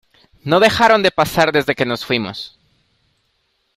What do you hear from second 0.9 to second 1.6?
de pasar